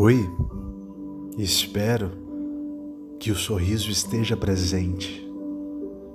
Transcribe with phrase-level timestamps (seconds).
[0.00, 0.30] Oi,
[1.36, 2.12] espero
[3.18, 5.28] que o sorriso esteja presente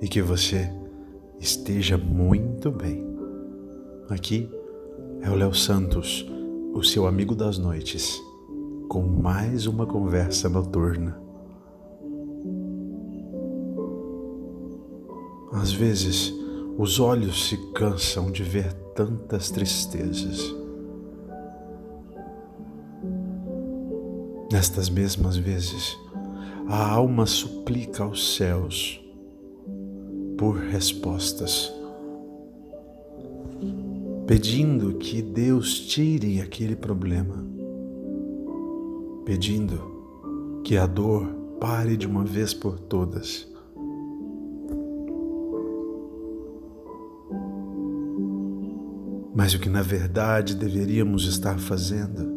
[0.02, 0.72] e que você
[1.38, 3.06] esteja muito bem.
[4.08, 4.50] Aqui
[5.22, 6.26] é o Léo Santos,
[6.74, 8.18] o seu amigo das noites,
[8.88, 11.22] com mais uma conversa noturna.
[15.52, 16.34] Às vezes,
[16.78, 20.63] os olhos se cansam de ver tantas tristezas.
[24.54, 25.98] Nestas mesmas vezes,
[26.68, 29.04] a alma suplica aos céus
[30.38, 31.74] por respostas,
[34.28, 37.44] pedindo que Deus tire aquele problema,
[39.26, 41.26] pedindo que a dor
[41.60, 43.52] pare de uma vez por todas.
[49.34, 52.33] Mas o que na verdade deveríamos estar fazendo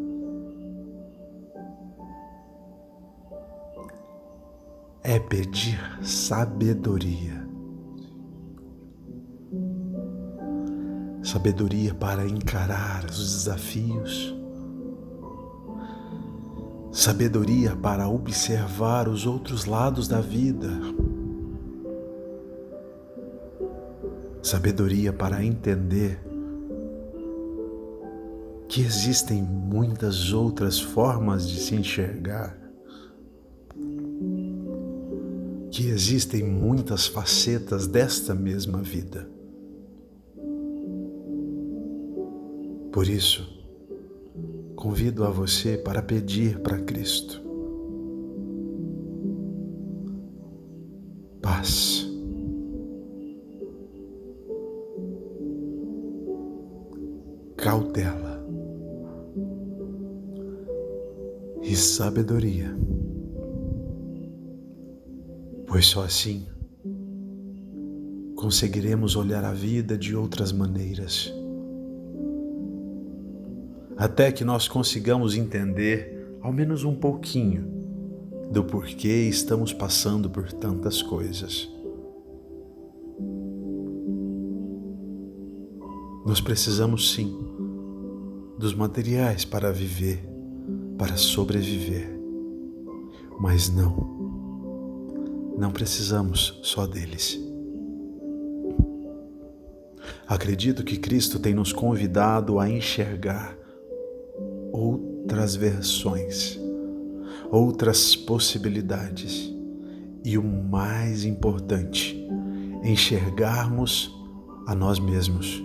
[5.07, 7.47] é pedir sabedoria.
[11.23, 14.35] Sabedoria para encarar os desafios,
[16.91, 20.67] sabedoria para observar os outros lados da vida,
[24.43, 26.19] sabedoria para entender
[28.67, 32.66] que existem muitas outras formas de se enxergar
[35.77, 39.29] que existem muitas facetas desta mesma vida.
[42.91, 43.47] Por isso,
[44.75, 47.43] convido a você para pedir para Cristo
[51.43, 52.09] paz.
[57.55, 58.43] Cautela
[61.61, 62.75] e sabedoria
[65.67, 66.47] pois só assim
[68.35, 71.33] conseguiremos olhar a vida de outras maneiras.
[73.97, 77.67] Até que nós consigamos entender, ao menos um pouquinho,
[78.51, 81.67] do porquê estamos passando por tantas coisas.
[86.25, 87.35] Nós precisamos sim
[88.57, 90.23] dos materiais para viver,
[90.97, 92.07] para sobreviver,
[93.39, 94.16] mas não
[95.57, 97.39] não precisamos só deles.
[100.27, 103.57] Acredito que Cristo tem nos convidado a enxergar
[104.71, 106.59] outras versões,
[107.49, 109.51] outras possibilidades
[110.23, 112.15] e o mais importante,
[112.83, 114.13] enxergarmos
[114.67, 115.63] a nós mesmos,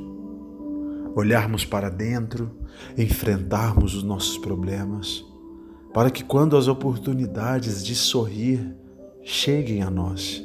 [1.14, 2.50] olharmos para dentro,
[2.96, 5.24] enfrentarmos os nossos problemas,
[5.92, 8.74] para que quando as oportunidades de sorrir
[9.22, 10.42] cheguem a nós,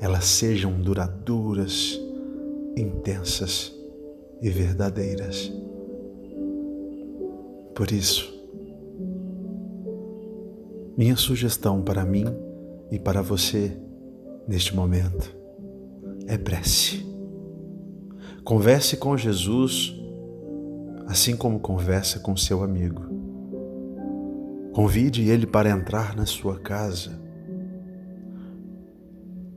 [0.00, 2.00] elas sejam duradouras,
[2.76, 3.74] intensas
[4.40, 5.52] e verdadeiras.
[7.74, 8.32] Por isso,
[10.96, 12.24] minha sugestão para mim
[12.90, 13.76] e para você
[14.46, 15.36] neste momento
[16.26, 17.06] é prece.
[18.44, 19.94] Converse com Jesus
[21.08, 23.02] assim como conversa com seu amigo.
[24.78, 27.20] Convide ele para entrar na sua casa.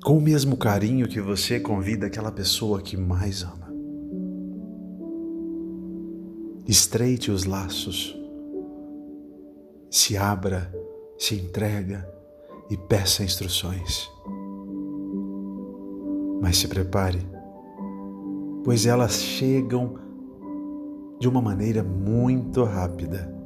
[0.03, 3.71] Com o mesmo carinho que você convida aquela pessoa que mais ama.
[6.67, 8.19] Estreite os laços.
[9.91, 10.73] Se abra,
[11.19, 12.11] se entrega
[12.67, 14.09] e peça instruções.
[16.41, 17.19] Mas se prepare,
[18.63, 19.99] pois elas chegam
[21.19, 23.39] de uma maneira muito rápida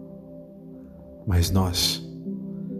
[1.25, 2.05] mas nós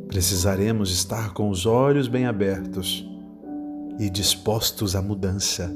[0.08, 3.08] precisaremos estar com os olhos bem abertos
[4.00, 5.72] e dispostos à mudança,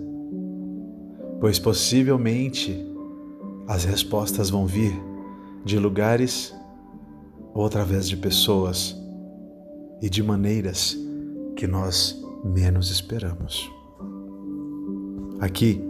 [1.39, 2.85] pois possivelmente
[3.67, 4.93] as respostas vão vir
[5.65, 6.53] de lugares
[7.53, 8.95] ou através de pessoas
[10.01, 10.97] e de maneiras
[11.55, 13.69] que nós menos esperamos.
[15.39, 15.81] Aqui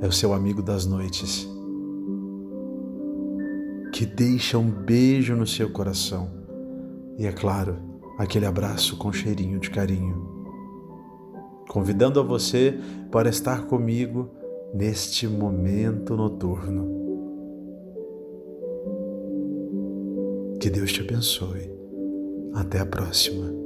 [0.00, 1.48] é o seu amigo das noites
[3.92, 6.36] que deixa um beijo no seu coração
[7.18, 7.76] e, é claro,
[8.18, 10.34] aquele abraço com cheirinho de carinho.
[11.68, 12.78] Convidando a você
[13.10, 14.30] para estar comigo
[14.74, 16.94] neste momento noturno.
[20.60, 21.70] Que Deus te abençoe.
[22.54, 23.65] Até a próxima.